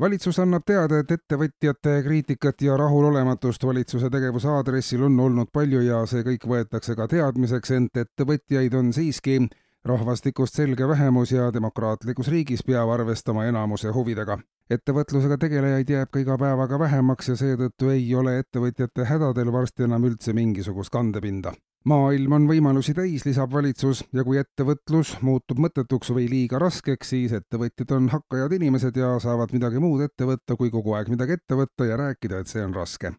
[0.00, 6.00] Valitsus annab teada, et ettevõtjate kriitikat ja rahulolematust valitsuse tegevuse aadressil on olnud palju ja
[6.08, 9.38] see kõik võetakse ka teadmiseks, ent ettevõtjaid on siiski
[9.84, 14.38] rahvastikust selge vähemus ja demokraatlikus riigis peab arvestama enamuse huvidega.
[14.70, 20.04] ettevõtlusega tegelejaid jääb ka iga päevaga vähemaks ja seetõttu ei ole ettevõtjate hädadel varsti enam
[20.04, 21.52] üldse mingisugust kandepinda
[21.88, 27.32] maailm on võimalusi täis, lisab valitsus, ja kui ettevõtlus muutub mõttetuks või liiga raskeks, siis
[27.36, 31.56] ettevõtjad on hakkajad inimesed ja saavad midagi muud ette võtta, kui kogu aeg midagi ette
[31.56, 33.12] võtta ja rääkida, et see on raske.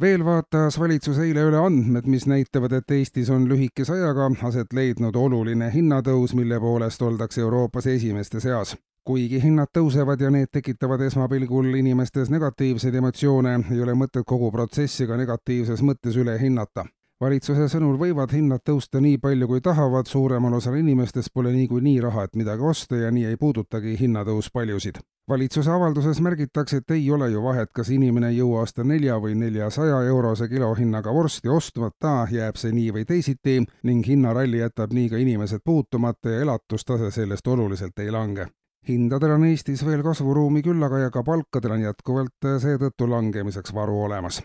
[0.00, 5.16] veel vaatas valitsus eile üle andmed, mis näitavad, et Eestis on lühikese ajaga aset leidnud
[5.16, 11.74] oluline hinnatõus, mille poolest oldakse Euroopas esimeste seas kuigi hinnad tõusevad ja need tekitavad esmapilgul
[11.78, 16.84] inimestes negatiivseid emotsioone, ei ole mõtet kogu protsessi ka negatiivses mõttes üle hinnata
[17.20, 22.26] valitsuse sõnul võivad hinnad tõusta nii palju, kui tahavad, suuremal osal inimestest pole niikuinii raha,
[22.26, 24.98] et midagi osta ja nii ei puudutagi hinnatõus paljusid.
[25.28, 29.34] valitsuse avalduses märgitakse, et ei ole ju vahet, kas inimene ei jõua osta nelja või
[29.34, 35.16] neljasaja eurose kilohinnaga vorsti ostmata, jääb see nii või teisiti ning hinnaralli jätab nii ka
[35.16, 38.46] inimesed puutumata ja elatustase sellest oluliselt ei lange
[38.88, 44.44] hindadel on Eestis veel kasvuruumi küllaga ja ka palkadel on jätkuvalt seetõttu langemiseks varu olemas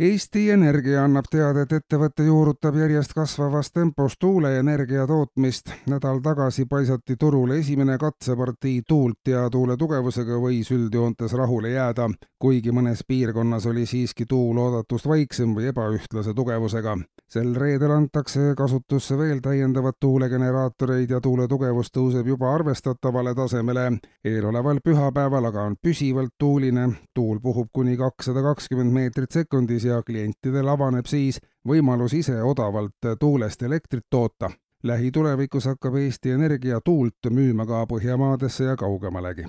[0.00, 5.74] Eesti Energia annab teada, et ettevõte juurutab järjest kasvavas tempos tuuleenergia tootmist.
[5.86, 12.72] nädal tagasi paisati turule esimene katsepartii tuult ja tuule tugevusega võis üldjoontes rahule jääda, kuigi
[12.72, 16.96] mõnes piirkonnas oli siiski tuul oodatust vaiksem või ebaühtlase tugevusega.
[17.28, 24.00] sel reedel antakse kasutusse veel täiendavad tuulegeneraatoreid ja tuule tugevus tõuseb juba arvestatavale tasemele.
[24.24, 30.68] eeloleval pühapäeval aga on püsivalt tuuline, tuul puhub kuni kakssada kakskümmend meetrit sekundis ja klientidel
[30.68, 34.50] avaneb siis võimalus ise odavalt tuulest elektrit toota.
[34.82, 39.44] lähitulevikus hakkab Eesti Energia tuult müüma ka Põhjamaadesse ja kaugemalegi.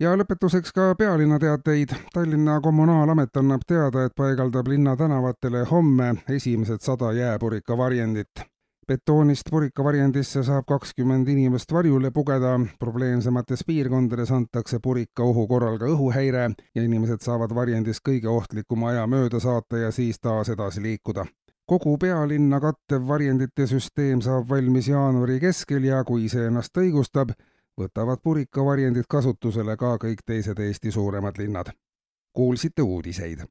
[0.00, 1.94] ja lõpetuseks ka pealinna teateid.
[2.14, 8.55] Tallinna Kommunaalamet annab teada, et paigaldab linna tänavatele homme esimesed sada jääpurika varjendit
[8.88, 16.84] betoonist purikavarjendisse saab kakskümmend inimest varjule pugeda, probleemsemates piirkondades antakse purikaohu korral ka õhuhäire ja
[16.84, 21.26] inimesed saavad varjendist kõige ohtlikuma aja mööda saata ja siis taas edasi liikuda.
[21.66, 27.34] kogu pealinna kattev varjendite süsteem saab valmis jaanuari keskel ja kui see ennast õigustab,
[27.80, 31.74] võtavad purikavarjendid kasutusele ka kõik teised Eesti suuremad linnad.
[32.32, 33.46] kuulsite uudiseid